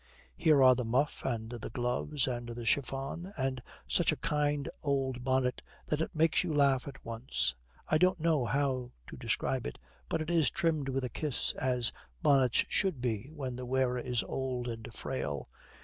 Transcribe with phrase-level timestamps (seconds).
[0.35, 5.23] Here are the muff and the gloves and the chiffon, and such a kind old
[5.23, 7.53] bonnet that it makes you laugh at once;
[7.87, 9.77] I don't know how to describe it,
[10.09, 14.23] but it is trimmed with a kiss, as bonnets should be when the wearer is
[14.23, 15.47] old and frail.